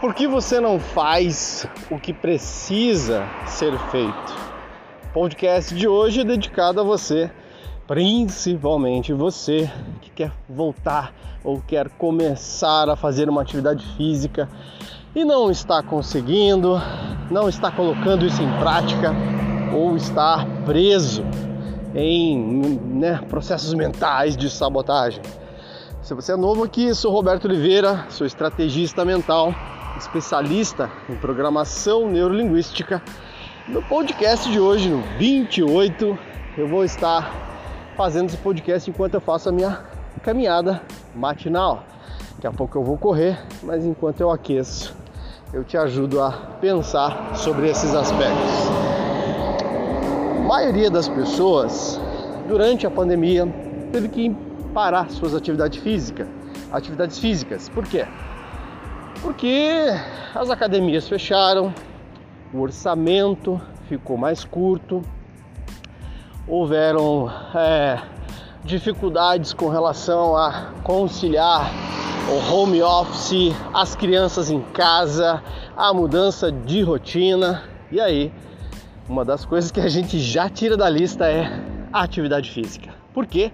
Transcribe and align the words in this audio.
Por 0.00 0.14
que 0.14 0.28
você 0.28 0.60
não 0.60 0.78
faz 0.78 1.66
o 1.90 1.98
que 1.98 2.12
precisa 2.12 3.26
ser 3.48 3.76
feito? 3.90 4.32
O 5.06 5.12
podcast 5.12 5.74
de 5.74 5.88
hoje 5.88 6.20
é 6.20 6.24
dedicado 6.24 6.80
a 6.80 6.84
você, 6.84 7.28
principalmente 7.84 9.12
você 9.12 9.68
que 10.00 10.08
quer 10.10 10.30
voltar 10.48 11.12
ou 11.42 11.60
quer 11.60 11.88
começar 11.88 12.88
a 12.88 12.94
fazer 12.94 13.28
uma 13.28 13.42
atividade 13.42 13.84
física 13.96 14.48
e 15.16 15.24
não 15.24 15.50
está 15.50 15.82
conseguindo, 15.82 16.80
não 17.28 17.48
está 17.48 17.72
colocando 17.72 18.24
isso 18.24 18.40
em 18.40 18.58
prática 18.60 19.12
ou 19.74 19.96
está 19.96 20.46
preso 20.64 21.24
em 21.92 22.78
né, 22.84 23.20
processos 23.28 23.74
mentais 23.74 24.36
de 24.36 24.48
sabotagem. 24.48 25.20
Se 26.02 26.14
você 26.14 26.34
é 26.34 26.36
novo 26.36 26.62
aqui, 26.62 26.94
sou 26.94 27.10
Roberto 27.10 27.46
Oliveira, 27.46 28.06
sou 28.08 28.24
estrategista 28.24 29.04
mental 29.04 29.52
especialista 29.98 30.90
em 31.08 31.16
programação 31.16 32.08
neurolinguística. 32.08 33.02
No 33.66 33.82
podcast 33.82 34.50
de 34.50 34.58
hoje, 34.58 34.88
no 34.88 35.02
28, 35.18 36.18
eu 36.56 36.68
vou 36.68 36.84
estar 36.84 37.30
fazendo 37.96 38.28
esse 38.28 38.36
podcast 38.36 38.88
enquanto 38.88 39.14
eu 39.14 39.20
faço 39.20 39.48
a 39.48 39.52
minha 39.52 39.80
caminhada 40.22 40.80
matinal. 41.14 41.84
Daqui 42.34 42.46
a 42.46 42.52
pouco 42.52 42.78
eu 42.78 42.84
vou 42.84 42.96
correr, 42.96 43.38
mas 43.62 43.84
enquanto 43.84 44.20
eu 44.20 44.30
aqueço, 44.30 44.96
eu 45.52 45.64
te 45.64 45.76
ajudo 45.76 46.22
a 46.22 46.30
pensar 46.60 47.36
sobre 47.36 47.68
esses 47.68 47.94
aspectos. 47.94 48.68
A 50.38 50.40
maioria 50.46 50.90
das 50.90 51.08
pessoas, 51.08 52.00
durante 52.46 52.86
a 52.86 52.90
pandemia, 52.90 53.46
teve 53.92 54.08
que 54.08 54.34
parar 54.72 55.10
suas 55.10 55.34
atividades 55.34 55.82
físicas, 55.82 56.28
atividades 56.72 57.18
físicas. 57.18 57.68
Por 57.68 57.84
quê? 57.84 58.06
Porque 59.22 59.70
as 60.34 60.50
academias 60.50 61.08
fecharam, 61.08 61.72
o 62.52 62.60
orçamento 62.60 63.60
ficou 63.88 64.16
mais 64.16 64.44
curto, 64.44 65.02
houveram 66.46 67.30
é, 67.54 68.00
dificuldades 68.64 69.52
com 69.52 69.68
relação 69.68 70.36
a 70.36 70.72
conciliar 70.82 71.70
o 72.30 72.52
home 72.52 72.82
office, 72.82 73.54
as 73.72 73.96
crianças 73.96 74.50
em 74.50 74.60
casa, 74.60 75.42
a 75.76 75.92
mudança 75.92 76.52
de 76.52 76.82
rotina. 76.82 77.62
E 77.90 78.00
aí, 78.00 78.32
uma 79.08 79.24
das 79.24 79.44
coisas 79.44 79.70
que 79.70 79.80
a 79.80 79.88
gente 79.88 80.18
já 80.18 80.48
tira 80.48 80.76
da 80.76 80.88
lista 80.88 81.26
é 81.26 81.50
a 81.92 82.02
atividade 82.02 82.50
física. 82.50 82.94
Por 83.14 83.26
quê? 83.26 83.50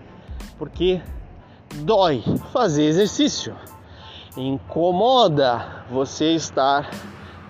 Porque 0.59 1.01
dói 1.77 2.23
fazer 2.53 2.84
exercício 2.84 3.55
incomoda 4.37 5.85
você 5.91 6.33
estar 6.35 6.91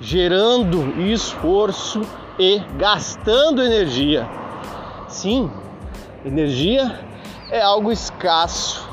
gerando 0.00 1.00
esforço 1.00 2.02
e 2.38 2.58
gastando 2.76 3.62
energia. 3.62 4.28
Sim, 5.08 5.50
energia 6.24 7.00
é 7.50 7.62
algo 7.62 7.92
escasso 7.92 8.88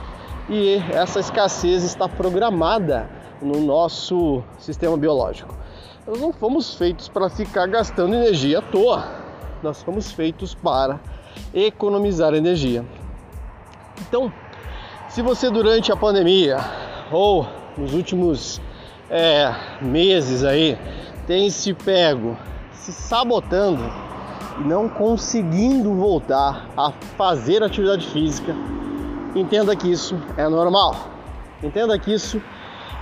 e 0.50 0.76
essa 0.92 1.20
escassez 1.20 1.84
está 1.84 2.08
programada 2.08 3.10
no 3.42 3.60
nosso 3.60 4.44
sistema 4.60 4.96
biológico. 4.96 5.58
Nós 6.06 6.20
não 6.20 6.32
fomos 6.32 6.74
feitos 6.76 7.10
para 7.10 7.30
ficar 7.30 7.68
gastando 7.68 8.16
energia 8.16 8.60
à 8.60 8.62
toa. 8.62 9.04
Nós 9.62 9.82
fomos 9.82 10.12
feitos 10.12 10.56
para 10.56 11.00
economizar 11.54 12.34
energia. 12.34 12.86
Então, 14.02 14.32
se 15.10 15.22
você 15.22 15.50
durante 15.50 15.92
a 15.92 15.96
pandemia 15.96 16.58
ou 17.12 17.46
nos 17.78 17.94
últimos 17.94 18.62
é, 19.10 19.54
meses 19.82 20.44
aí 20.44 20.78
tem 21.28 21.50
se 21.50 21.74
pego 21.74 22.38
se 22.82 22.92
sabotando 22.92 23.84
e 24.60 24.64
não 24.64 24.90
conseguindo 24.90 25.94
voltar 25.94 26.68
a 26.76 26.92
fazer 27.16 27.64
atividade 27.64 28.08
física, 28.08 28.56
entenda 29.36 29.76
que 29.76 29.90
isso 29.90 30.18
é 30.36 30.48
normal. 30.50 30.96
Entenda 31.64 31.98
que 32.00 32.12
isso 32.12 32.42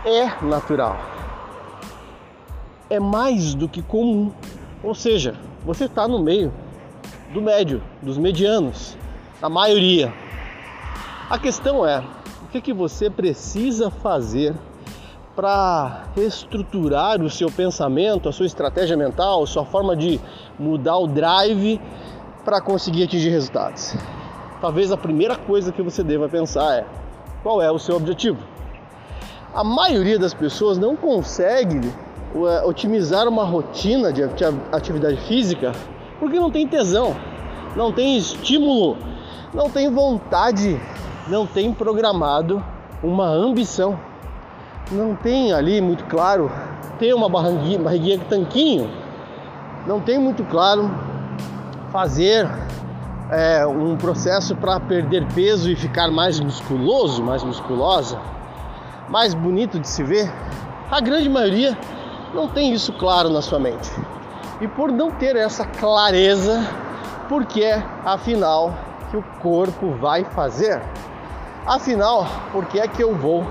é 0.05 0.43
natural. 0.43 0.97
É 2.89 2.99
mais 2.99 3.53
do 3.53 3.69
que 3.69 3.81
comum. 3.81 4.33
Ou 4.83 4.93
seja, 4.93 5.35
você 5.65 5.85
está 5.85 6.07
no 6.07 6.19
meio 6.19 6.51
do 7.33 7.41
médio, 7.41 7.81
dos 8.01 8.17
medianos, 8.17 8.97
a 9.41 9.47
maioria. 9.47 10.13
A 11.29 11.39
questão 11.39 11.85
é 11.85 12.03
o 12.43 12.47
que, 12.51 12.59
que 12.59 12.73
você 12.73 13.09
precisa 13.09 13.89
fazer 13.89 14.55
para 15.39 16.03
reestruturar 16.17 17.21
o 17.21 17.29
seu 17.29 17.49
pensamento, 17.49 18.27
a 18.27 18.31
sua 18.33 18.45
estratégia 18.45 18.97
mental, 18.97 19.47
sua 19.47 19.63
forma 19.63 19.95
de 19.95 20.19
mudar 20.59 20.97
o 20.97 21.07
drive 21.07 21.79
para 22.43 22.59
conseguir 22.59 23.03
atingir 23.05 23.29
resultados. 23.29 23.95
Talvez 24.59 24.91
a 24.91 24.97
primeira 24.97 25.37
coisa 25.37 25.71
que 25.71 25.81
você 25.81 26.03
deva 26.03 26.27
pensar 26.27 26.79
é 26.79 26.85
qual 27.41 27.61
é 27.61 27.71
o 27.71 27.79
seu 27.79 27.95
objetivo. 27.95 28.39
A 29.53 29.63
maioria 29.63 30.19
das 30.19 30.33
pessoas 30.33 30.77
não 30.77 30.97
consegue 30.97 31.89
é, 32.35 32.65
otimizar 32.65 33.25
uma 33.25 33.45
rotina 33.45 34.11
de 34.11 34.21
atividade 34.73 35.21
física 35.21 35.71
porque 36.19 36.37
não 36.37 36.51
tem 36.51 36.67
tesão, 36.67 37.15
não 37.77 37.93
tem 37.93 38.17
estímulo, 38.17 38.97
não 39.53 39.69
tem 39.69 39.89
vontade 39.89 40.77
não 41.29 41.45
tem 41.45 41.71
programado 41.71 42.63
uma 43.03 43.27
ambição. 43.27 44.08
Não 44.91 45.15
tem 45.15 45.53
ali 45.53 45.79
muito 45.81 46.03
claro 46.05 46.51
ter 46.97 47.13
uma 47.13 47.29
barriguinha, 47.29 47.77
barriguinha 47.77 48.19
tanquinho. 48.27 48.89
Não 49.85 50.01
tem 50.01 50.17
muito 50.17 50.43
claro 50.45 50.89
fazer 51.91 52.49
é, 53.31 53.67
um 53.67 53.95
processo 53.95 54.55
para 54.55 54.79
perder 54.79 55.27
peso 55.35 55.69
e 55.69 55.75
ficar 55.75 56.09
mais 56.09 56.39
musculoso, 56.39 57.23
mais 57.23 57.43
musculosa, 57.43 58.19
mais 59.07 59.35
bonito 59.35 59.79
de 59.79 59.87
se 59.87 60.03
ver. 60.03 60.31
A 60.89 60.99
grande 60.99 61.29
maioria 61.29 61.77
não 62.33 62.47
tem 62.47 62.73
isso 62.73 62.91
claro 62.93 63.29
na 63.29 63.43
sua 63.43 63.59
mente. 63.59 63.91
E 64.59 64.67
por 64.67 64.91
não 64.91 65.11
ter 65.11 65.35
essa 65.35 65.65
clareza, 65.65 66.67
por 67.27 67.45
que 67.45 67.63
afinal 68.03 68.73
que 69.11 69.17
o 69.17 69.23
corpo 69.39 69.91
vai 70.01 70.23
fazer? 70.23 70.81
Afinal, 71.67 72.25
por 72.51 72.65
que 72.65 72.79
é 72.79 72.87
que 72.87 73.03
eu 73.03 73.15
vou 73.15 73.45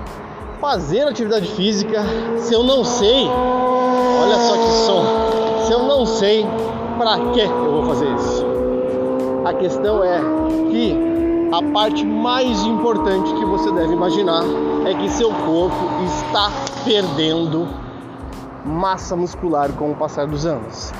fazer 0.59 1.07
atividade 1.07 1.47
física 1.51 2.03
se 2.37 2.53
eu 2.53 2.63
não 2.63 2.83
sei? 2.83 3.27
Olha 3.27 4.35
só 4.35 4.53
que 4.53 4.71
som. 4.85 5.65
Se 5.65 5.73
eu 5.73 5.83
não 5.83 6.05
sei 6.05 6.45
para 6.97 7.17
que 7.31 7.39
eu 7.39 7.71
vou 7.71 7.85
fazer 7.85 8.13
isso. 8.15 8.45
A 9.45 9.53
questão 9.53 10.03
é 10.03 10.19
que 10.69 10.97
a 11.51 11.71
parte 11.71 12.05
mais 12.05 12.61
importante 12.63 13.33
que 13.33 13.45
você 13.45 13.71
deve 13.71 13.93
imaginar 13.93 14.43
é 14.85 14.93
que 14.93 15.09
seu 15.09 15.29
corpo 15.29 16.03
está 16.05 16.51
perdendo 16.83 17.67
massa 18.65 19.15
muscular 19.15 19.71
com 19.71 19.91
o 19.91 19.95
passar 19.95 20.27
dos 20.27 20.45
anos. 20.45 20.91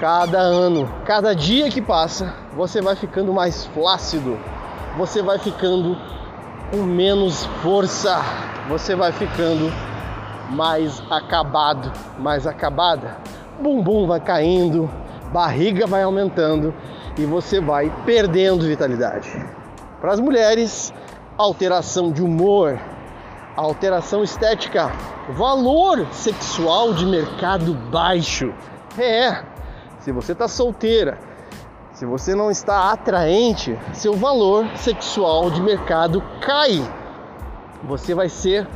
Cada 0.00 0.38
ano, 0.38 0.88
cada 1.04 1.34
dia 1.34 1.70
que 1.70 1.80
passa, 1.80 2.34
você 2.56 2.80
vai 2.80 2.96
ficando 2.96 3.32
mais 3.32 3.66
flácido, 3.66 4.38
você 4.96 5.22
vai 5.22 5.38
ficando 5.38 5.96
com 6.70 6.78
menos 6.78 7.44
força, 7.62 8.20
você 8.68 8.94
vai 8.94 9.12
ficando 9.12 9.72
mais 10.50 11.02
acabado, 11.10 11.92
mais 12.18 12.46
acabada. 12.46 13.16
Bumbum 13.60 14.06
vai 14.06 14.20
caindo, 14.20 14.90
barriga 15.32 15.86
vai 15.86 16.02
aumentando 16.02 16.74
e 17.16 17.24
você 17.24 17.60
vai 17.60 17.92
perdendo 18.04 18.66
vitalidade. 18.66 19.30
Para 20.00 20.12
as 20.12 20.20
mulheres, 20.20 20.92
alteração 21.38 22.12
de 22.12 22.22
humor, 22.22 22.78
alteração 23.56 24.22
estética, 24.22 24.92
valor 25.30 26.06
sexual 26.12 26.92
de 26.92 27.06
mercado 27.06 27.74
baixo. 27.74 28.52
É, 28.98 29.42
se 30.00 30.12
você 30.12 30.32
está 30.32 30.48
solteira, 30.48 31.18
se 31.96 32.04
você 32.04 32.34
não 32.34 32.50
está 32.50 32.92
atraente, 32.92 33.74
seu 33.94 34.12
valor 34.12 34.66
sexual 34.74 35.50
de 35.50 35.62
mercado 35.62 36.22
cai. 36.42 36.86
Você 37.84 38.14
vai 38.14 38.28
ser 38.28 38.68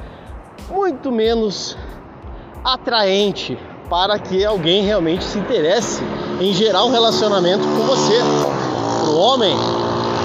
muito 0.71 1.13
menos 1.13 1.77
atraente 2.65 3.59
para 3.91 4.19
que 4.19 4.43
alguém 4.43 4.85
realmente 4.85 5.23
se 5.23 5.39
interesse 5.39 6.03
em 6.41 6.55
gerar 6.55 6.87
um 6.87 6.91
relacionamento 6.91 7.63
com 7.63 7.83
você. 7.83 8.23
O 9.11 9.19
homem 9.19 9.55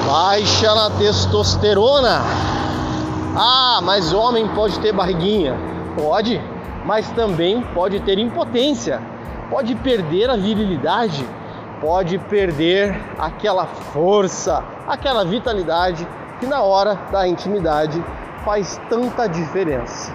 baixa 0.07 0.73
na 0.73 0.89
testosterona. 0.91 2.21
Ah, 3.35 3.81
mas 3.83 4.13
o 4.13 4.17
homem 4.17 4.47
pode 4.55 4.79
ter 4.79 4.93
barriguinha? 4.93 5.53
Pode, 5.97 6.41
mas 6.85 7.11
também 7.11 7.61
pode 7.73 7.99
ter 7.99 8.17
impotência, 8.19 9.01
pode 9.49 9.75
perder 9.75 10.29
a 10.29 10.37
virilidade 10.37 11.27
pode 11.79 12.17
perder 12.17 12.99
aquela 13.17 13.65
força, 13.65 14.63
aquela 14.87 15.23
vitalidade 15.25 16.07
que 16.39 16.45
na 16.45 16.61
hora 16.61 16.95
da 17.11 17.27
intimidade 17.27 18.03
faz 18.43 18.79
tanta 18.89 19.27
diferença. 19.27 20.13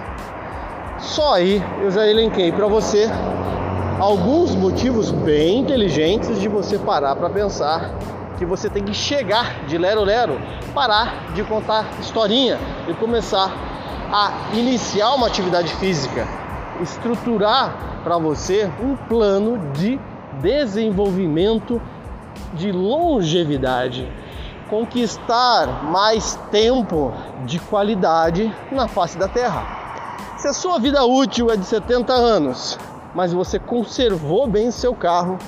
Só 0.99 1.35
aí 1.35 1.63
eu 1.83 1.91
já 1.91 2.07
elenquei 2.07 2.53
para 2.53 2.67
você 2.67 3.09
alguns 3.99 4.55
motivos 4.55 5.11
bem 5.11 5.61
inteligentes 5.61 6.41
de 6.41 6.49
você 6.49 6.79
parar 6.79 7.17
para 7.17 7.31
pensar 7.31 7.91
que 8.39 8.47
você 8.47 8.71
tem 8.71 8.85
que 8.85 8.95
chegar 8.95 9.65
de 9.67 9.77
lero 9.77 10.03
lero, 10.03 10.41
parar 10.75 11.33
de 11.35 11.43
contar 11.45 11.87
historinha 12.01 12.59
e 12.89 12.95
começar 12.95 13.53
a 14.13 14.57
iniciar 14.57 15.13
uma 15.15 15.27
atividade 15.27 15.75
física, 15.77 16.27
estruturar 16.81 18.01
para 18.03 18.17
você 18.17 18.71
um 18.83 18.97
plano 18.97 19.59
de 19.73 20.01
desenvolvimento 20.41 21.81
de 22.55 22.71
longevidade, 22.73 24.11
conquistar 24.69 25.85
mais 25.85 26.39
tempo 26.51 27.13
de 27.45 27.59
qualidade 27.59 28.55
na 28.71 28.87
face 28.87 29.19
da 29.19 29.29
Terra. 29.29 29.67
Se 30.37 30.49
a 30.49 30.53
sua 30.53 30.79
vida 30.79 31.05
útil 31.05 31.51
é 31.51 31.57
de 31.57 31.65
70 31.65 32.13
anos, 32.13 32.79
mas 33.15 33.33
você 33.33 33.59
conservou 33.59 34.47
bem 34.47 34.71
seu 34.71 34.95
carro, 34.95 35.39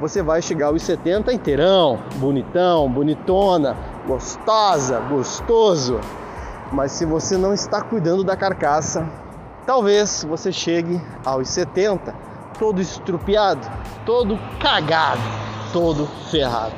você 0.00 0.22
vai 0.22 0.40
chegar 0.40 0.68
aos 0.68 0.82
70 0.82 1.32
inteirão, 1.32 1.98
bonitão, 2.16 2.88
bonitona, 2.88 3.76
gostosa, 4.06 4.98
gostoso. 5.00 6.00
Mas 6.72 6.92
se 6.92 7.04
você 7.04 7.36
não 7.36 7.52
está 7.52 7.82
cuidando 7.82 8.24
da 8.24 8.34
carcaça, 8.34 9.06
talvez 9.66 10.24
você 10.24 10.50
chegue 10.50 11.00
aos 11.24 11.48
70 11.48 12.29
todo 12.60 12.78
estrupiado, 12.78 13.66
todo 14.04 14.38
cagado, 14.60 15.22
todo 15.72 16.06
ferrado. 16.30 16.74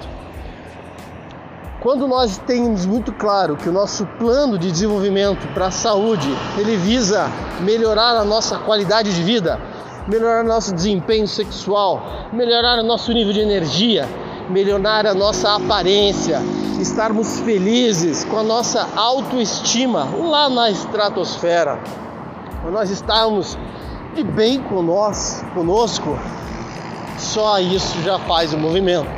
Quando 1.81 2.07
nós 2.07 2.39
temos 2.39 2.87
muito 2.87 3.13
claro 3.13 3.57
que 3.57 3.69
o 3.69 3.73
nosso 3.73 4.07
plano 4.17 4.57
de 4.57 4.71
desenvolvimento 4.71 5.45
para 5.53 5.67
a 5.67 5.71
saúde, 5.73 6.29
ele 6.57 6.77
visa 6.77 7.29
melhorar 7.63 8.17
a 8.17 8.25
nossa 8.25 8.59
qualidade 8.59 9.13
de 9.13 9.25
vida, 9.25 9.61
melhorar 10.07 10.45
nosso 10.45 10.73
desempenho 10.73 11.27
sexual, 11.27 12.01
melhorar 12.33 12.79
o 12.79 12.85
nosso 12.85 13.13
nível 13.13 13.33
de 13.33 13.41
energia, 13.41 14.09
melhorar 14.49 15.05
a 15.05 15.15
nossa 15.15 15.57
aparência, 15.57 16.41
estarmos 16.81 17.41
felizes 17.41 18.23
com 18.23 18.39
a 18.39 18.45
nossa 18.45 18.87
autoestima 18.95 20.09
lá 20.17 20.49
na 20.49 20.71
estratosfera. 20.71 21.81
Nós 22.71 22.89
estamos 22.89 23.59
de 24.15 24.23
bem 24.23 24.61
conosco, 24.61 26.19
só 27.19 27.59
isso 27.59 28.01
já 28.03 28.19
faz 28.21 28.53
o 28.53 28.59
movimento. 28.59 29.09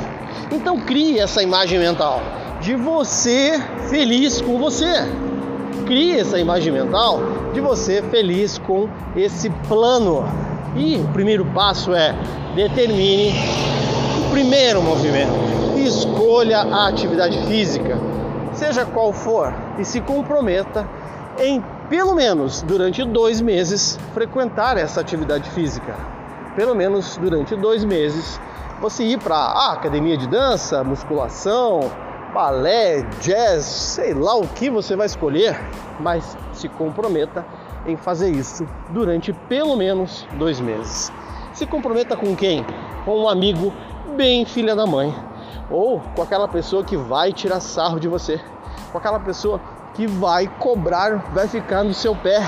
Então 0.51 0.79
crie 0.79 1.19
essa 1.19 1.43
imagem 1.43 1.79
mental 1.79 2.21
de 2.61 2.75
você 2.75 3.61
feliz 3.89 4.41
com 4.41 4.57
você. 4.57 5.07
Crie 5.85 6.19
essa 6.19 6.39
imagem 6.39 6.71
mental 6.71 7.19
de 7.53 7.61
você 7.61 8.01
feliz 8.03 8.57
com 8.57 8.89
esse 9.15 9.49
plano 9.67 10.25
e 10.75 10.97
o 10.97 11.07
primeiro 11.09 11.45
passo 11.45 11.93
é 11.93 12.15
determine 12.55 13.33
o 14.25 14.31
primeiro 14.31 14.81
movimento. 14.81 15.33
Escolha 15.77 16.59
a 16.59 16.87
atividade 16.87 17.37
física, 17.45 17.99
seja 18.53 18.85
qual 18.85 19.13
for, 19.13 19.53
e 19.77 19.85
se 19.85 20.01
comprometa 20.01 20.87
em 21.37 21.61
pelo 21.89 22.15
menos 22.15 22.61
durante 22.61 23.03
dois 23.03 23.41
meses 23.41 23.99
frequentar 24.13 24.77
essa 24.77 25.01
atividade 25.01 25.49
física. 25.51 25.95
Pelo 26.55 26.73
menos 26.73 27.17
durante 27.17 27.55
dois 27.55 27.83
meses 27.83 28.39
você 28.81 29.03
ir 29.03 29.19
para 29.19 29.35
a 29.35 29.73
academia 29.73 30.17
de 30.17 30.27
dança, 30.27 30.83
musculação, 30.83 31.91
balé, 32.33 33.01
jazz, 33.21 33.65
sei 33.65 34.13
lá 34.13 34.35
o 34.35 34.47
que 34.47 34.69
você 34.69 34.95
vai 34.95 35.05
escolher, 35.05 35.57
mas 35.99 36.37
se 36.53 36.67
comprometa 36.67 37.45
em 37.85 37.95
fazer 37.95 38.31
isso 38.31 38.67
durante 38.89 39.31
pelo 39.47 39.75
menos 39.75 40.27
dois 40.37 40.59
meses. 40.59 41.11
Se 41.53 41.65
comprometa 41.65 42.17
com 42.17 42.35
quem? 42.35 42.65
Com 43.05 43.19
um 43.21 43.29
amigo 43.29 43.71
bem 44.17 44.43
filha 44.45 44.75
da 44.75 44.85
mãe, 44.85 45.15
ou 45.69 46.01
com 46.15 46.21
aquela 46.21 46.47
pessoa 46.47 46.83
que 46.83 46.97
vai 46.97 47.31
tirar 47.31 47.59
sarro 47.59 47.99
de 47.99 48.07
você, 48.07 48.41
com 48.91 48.97
aquela 48.97 49.19
pessoa 49.19 49.61
que 49.95 50.05
vai 50.05 50.47
cobrar, 50.59 51.17
vai 51.33 51.47
ficar 51.47 51.83
no 51.83 51.93
seu 51.93 52.15
pé 52.15 52.39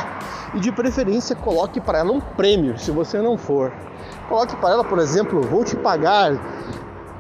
e 0.53 0.59
de 0.59 0.71
preferência 0.71 1.35
coloque 1.35 1.79
para 1.79 1.99
ela 1.99 2.11
um 2.11 2.19
prêmio, 2.19 2.77
se 2.77 2.91
você 2.91 3.19
não 3.19 3.37
for. 3.37 3.71
Coloque 4.29 4.55
para 4.57 4.71
ela, 4.71 4.83
por 4.83 4.99
exemplo, 4.99 5.41
vou 5.41 5.63
te 5.63 5.75
pagar 5.75 6.37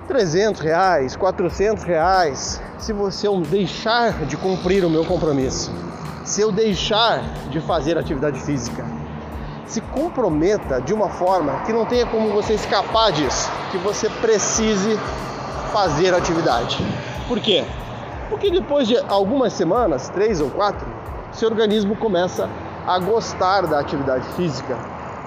300 0.07 0.61
reais, 0.61 1.15
400 1.15 1.83
reais, 1.83 2.61
se 2.77 2.93
você 2.93 3.27
deixar 3.49 4.25
de 4.25 4.37
cumprir 4.37 4.85
o 4.85 4.89
meu 4.89 5.05
compromisso 5.05 5.71
se 6.27 6.41
eu 6.41 6.51
deixar 6.51 7.23
de 7.49 7.61
fazer 7.61 7.97
atividade 7.97 8.39
física. 8.41 8.85
Se 9.65 9.79
comprometa 9.79 10.81
de 10.81 10.93
uma 10.93 11.09
forma 11.09 11.61
que 11.65 11.71
não 11.71 11.85
tenha 11.85 12.05
como 12.05 12.29
você 12.29 12.53
escapar 12.53 13.11
disso, 13.11 13.49
que 13.71 13.77
você 13.77 14.09
precise 14.09 14.99
fazer 15.71 16.13
atividade. 16.13 16.77
Por 17.27 17.39
quê? 17.39 17.65
Porque 18.29 18.51
depois 18.51 18.87
de 18.87 18.97
algumas 19.07 19.53
semanas, 19.53 20.09
três 20.09 20.41
ou 20.41 20.49
quatro, 20.49 20.87
seu 21.31 21.49
organismo 21.49 21.95
começa 21.95 22.49
a 22.85 22.99
gostar 22.99 23.67
da 23.67 23.79
atividade 23.79 24.27
física. 24.35 24.77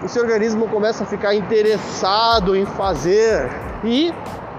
O 0.03 0.09
seu 0.09 0.23
organismo 0.23 0.69
começa 0.69 1.05
a 1.05 1.07
ficar 1.07 1.35
interessado 1.35 2.57
em 2.57 2.65
fazer 2.65 3.51
e 3.85 4.13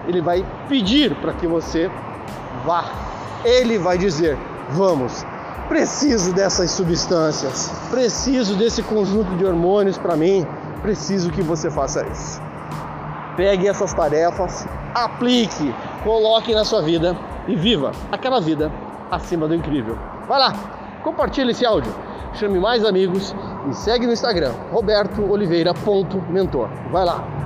ele 0.08 0.22
vai 0.22 0.46
pedir 0.68 1.16
para 1.16 1.34
que 1.34 1.48
você 1.48 1.90
vá. 2.66 2.86
Ele 3.44 3.78
vai 3.78 3.98
dizer: 3.98 4.38
"Vamos, 4.70 5.26
preciso 5.68 6.32
dessas 6.34 6.72
substâncias, 6.72 7.72
preciso 7.90 8.56
desse 8.56 8.84
conjunto 8.84 9.36
de 9.36 9.46
hormônios 9.46 9.98
para 9.98 10.16
mim, 10.16 10.46
preciso 10.82 11.32
que 11.32 11.42
você 11.42 11.72
faça 11.72 12.06
isso. 12.08 12.42
Pegue 13.36 13.68
essas 13.68 13.94
tarefas, 13.94 14.68
aplique, 14.94 15.74
coloque 16.04 16.54
na 16.54 16.64
sua 16.64 16.82
vida 16.82 17.18
e 17.48 17.56
viva 17.56 17.92
aquela 18.12 18.40
vida 18.40 18.72
acima 19.10 19.48
do 19.48 19.56
incrível. 19.56 19.98
Vai 20.28 20.40
lá, 20.40 20.54
compartilhe 21.04 21.52
esse 21.52 21.66
áudio, 21.66 21.94
chame 22.34 22.60
mais 22.60 22.86
amigos 22.86 23.36
e 23.70 23.74
segue 23.74 24.06
no 24.06 24.14
Instagram 24.14 24.54
robertooliveira.mentor. 24.72 26.70
Vai 26.92 27.06
lá. 27.06 27.41